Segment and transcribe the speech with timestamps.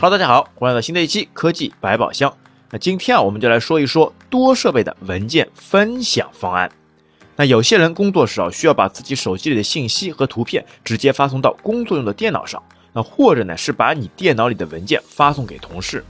[0.00, 2.32] Hello，大家好，欢迎来到新的一期科技百宝箱。
[2.70, 6.70] 那今天啊，我们就来说一说多设备的文件分享方案。
[7.34, 16.04] 那有些人工作时啊，需要把自己手机里的信息和图片直接发送到工作用的电脑上，那或者呢是把你电脑里的文件发送给同事。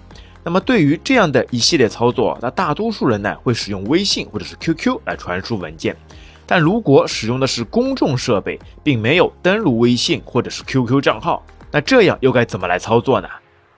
[0.45, 5.97] 那么对于这样的一系列操作，那大多数人呢会使用微信或者是 QQ 来传输文件。
[6.45, 13.29] 但如果使用的是公众设备，并没有登录微信或者是 QQ 账号，那这样又该怎么来操作呢？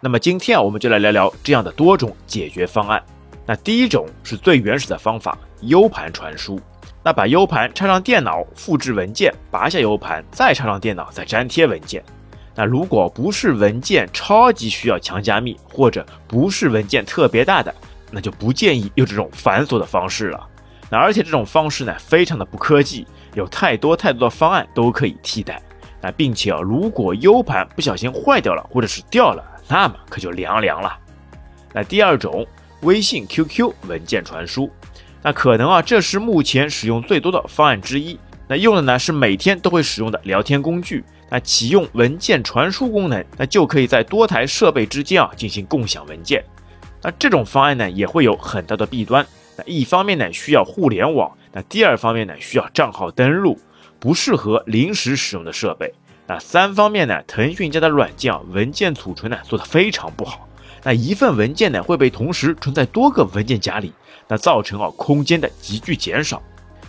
[0.02, 3.02] 那么今天啊，我们就来聊聊这样的多种解决方案。
[3.44, 6.58] 那第一种是最原始的方法，U 盘传输。
[7.02, 12.02] 那把 U 盘插上电脑，复制文件，拔下 U 盘，再插上电脑，再粘贴文件。
[12.54, 17.74] 那如果不是文件超级需要强加密，或者不是文件特别大的，
[18.10, 20.48] 那就不建议用这种繁琐的方式了。
[20.88, 25.60] 那而且这种方式呢，非常的不科技，有太多太多的方案都可以替代。
[26.00, 30.98] 那并且啊，如果 U 盘不小心坏掉了，或者是掉了，那么可就凉凉了。
[31.72, 32.44] 那第二种，
[32.82, 34.68] 微信、QQ 文件传输，
[35.22, 38.18] 那可能啊，这是目前使用最多的方案之一。
[38.48, 41.04] 那用的呢是每天都会使用的聊天工具。
[41.30, 46.44] 那启用文件传输功能，那就可以在多台设备之间啊进行共享文件。
[47.00, 49.24] 那这种方案呢也会有很大的弊端。
[49.56, 53.56] 那一方面呢需要互联网，那第二方面呢需要账号登录，
[54.00, 55.94] 不适合临时使用的设备。
[56.30, 60.48] 那三方面呢，腾讯家的软件啊，文件储存呢做得非常不好。
[60.84, 63.92] 那一份文件呢会被同时存在多个文件夹里，
[64.28, 66.40] 那造成啊空间的急剧减少。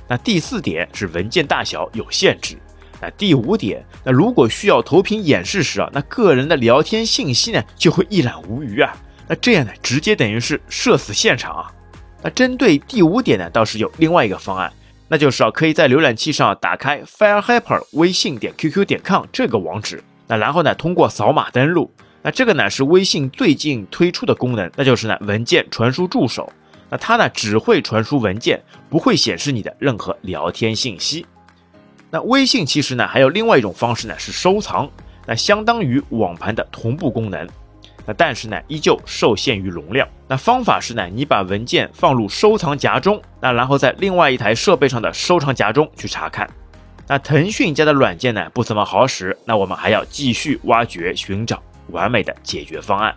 [0.07, 2.55] 那第四点是文件大小有限制。
[3.01, 8.95] 那第五点，那如果需要投屏演示时啊，那个人的聊天信息呢就会一览无余啊。
[9.27, 11.73] 那这样呢，直接等于是社死现场啊。
[12.21, 14.71] 那针对第五点呢，倒是有另外一个方案。
[15.11, 21.91] 那就是啊，可以在浏览器上打开 FireHyper 微信点 QQ 点 com 这个网址，那然后呢，通过扫码登录。
[22.21, 26.49] 那这个呢是微信最近推出的功能，那就是呢文件传输助手。
[26.89, 31.25] 那它呢只会传输文件，不会显示你的任何聊天信息。
[32.09, 34.89] 那微信其实呢还有另外一种方式呢是收藏，
[35.27, 37.45] 那相当于网盘的同步功能。
[38.05, 40.07] 那但是呢，依旧受限于容量。
[40.27, 46.49] 那方法是呢，你把文件放入收藏夹中，那然后在另外一台设备上的收藏夹中去查看。
[47.07, 53.13] 那腾讯家的软件呢不怎么好使，那我们还要继续挖掘寻找完美的解决方案。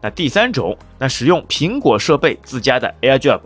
[0.00, 3.40] 那第三种，那使用苹果设备自家的 AirDrop。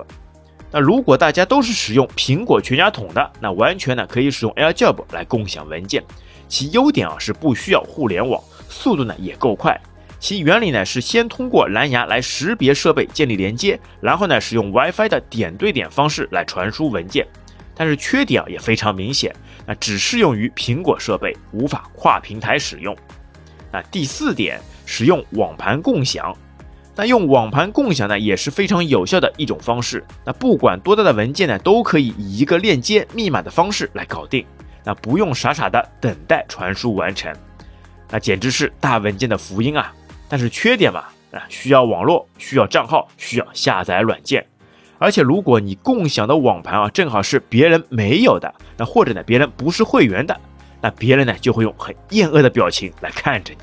[0.71, 6.05] 那如果大家都是使用苹果全家桶的，那完全呢可以使用 AirDrop 来共享文件。
[6.49, 9.81] 其优点啊是不需要互联网，速度呢也够快。
[10.23, 17.27] 其原理呢是先通过蓝牙来识别设备建立连接，然后呢使用 WiFi 的点对点方式来传输文件。
[17.75, 19.35] 但是缺点啊也非常明显，
[19.67, 22.97] 那只适用于苹果设备，无法跨平台使用。
[23.73, 26.33] 那第四点，使用网盘共享。
[26.95, 30.05] 那用网盘共享呢也是非常有效的一种方式。
[30.25, 34.47] 那不管多大的文件呢，都可以以一个链接密码的方式来搞定，
[34.85, 37.35] 那不用傻傻的等待传输完成，
[38.09, 39.93] 那简直是大文件的福音啊！
[40.33, 44.43] 但是缺点嘛，啊，需要网络，需要账号，需要下载软件，
[44.97, 50.35] 而且如果你共享的网盘啊，正好是别人没有的，那或者呢，别人不是会员的，
[50.81, 53.61] 那别人呢就会用很厌恶的表情来看着你。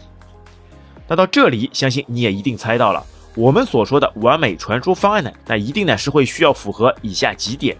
[1.07, 3.03] 那到这里，相信你也一定猜到了，
[3.35, 7.75] 我们所说的完美传输方案呢，那一定呢是会需要符合以下几点：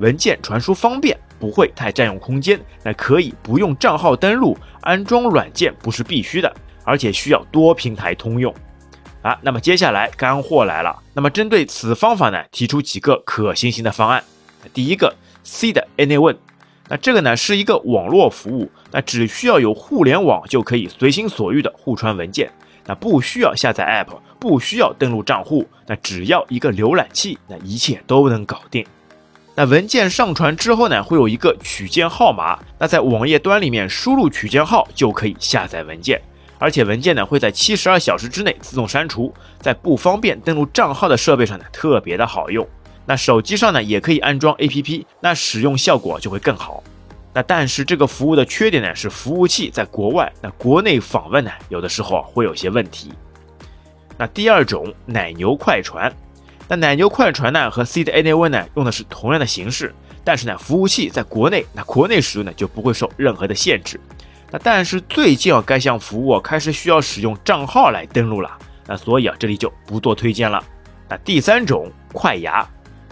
[0.00, 6.54] 文件传输方便，不会太占用空间，那可以不用账号登录，安装软件不是必须的。
[6.88, 8.52] 而且需要多平台通用
[9.20, 10.96] 啊，那么接下来干货来了。
[11.12, 14.24] 那么针对此方法呢，提出几个可行性的方案。
[14.72, 16.36] 第一个，C 的 Anyone，
[16.88, 22.50] 那这个呢是一个网络服务，那只需要有互联网就可以随心所欲的互传文件，
[22.86, 28.86] 那不需要下载 App，不需要登录账户，那只要一个浏览器，那一切都能搞定。
[29.54, 36.22] 那文件上传之后呢，会有一个取件号码，那在网页端里面输入取件号就可以下载文件。
[36.58, 42.66] 而且文件呢会在七十二小时之内自动删除，在不方便登录账号的设备上呢特别的好用。
[43.06, 46.82] 那手机上呢也可以安装 APP，那使用效果就会更好。
[47.32, 53.12] 那但是这个服务的缺点呢是服务器在国外，那国内访问呢有的时候会有些问题。
[54.16, 56.12] 那第二种奶牛快传，
[56.66, 59.94] 那奶牛快传呢和 Seed Anyone 呢用的是同样的形式，
[60.24, 64.00] 但是呢服务器在国内，那国内使用呢就不会受任何的限制。
[64.50, 68.50] 那但是最近啊，该项服务开始需要使用账号来登录了，
[68.86, 70.62] 那所以啊，这里就不做推荐了。
[71.08, 72.66] 那第三种快牙，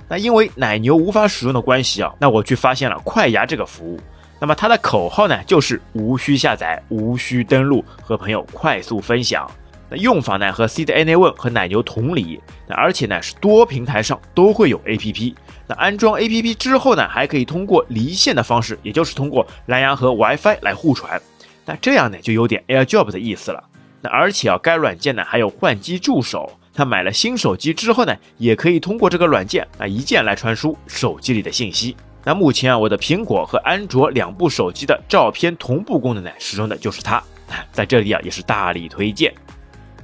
[0.08, 4.00] 那因为奶牛无法使用的关系啊，那我去发现了快牙这个服务。
[4.38, 9.50] 那么它的口号呢，就是无需下载、无需登录，和朋友快速分享。
[9.88, 15.34] 那用法呢和 CDNA One 和奶牛同理，那而且呢是多平台上都会有 APP。
[15.66, 21.20] 那安装 APP 之后呢，还可以通过离线的方式，也就是通过蓝牙和 WiFi 来互传。
[21.64, 23.62] 那这样呢就有点 AirDrop 的意思了。
[24.00, 26.52] 那而且啊，该软件呢还有换机助手。
[26.72, 31.96] 他买了新手机之后呢，也可以通过这个软件啊一键来传输手机里的信息。
[32.22, 37.22] 那目前啊，我的苹果和安卓两部手机的照片同步功能呢，使用的就是它。
[37.72, 39.32] 在这里啊，也是大力推荐。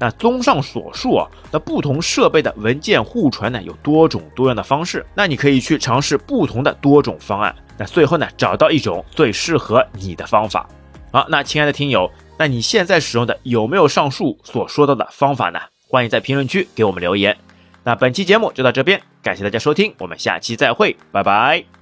[0.02, 5.06] 那综上所述啊，那不同设备的文件互传呢，有多种多样的方式。
[5.14, 7.54] 那你可以去尝试不同的多种方案。
[7.78, 10.68] 那最后呢，找到一种最适合你的方法。
[11.12, 15.60] 好，那亲爱的听友，那你现在使用的有没有上述所说到的方法呢？
[15.88, 17.36] 欢迎在评论区给我们留言。
[17.84, 21.81] 那本期节目就到这边，感谢大家收听，我们下期再会，拜拜。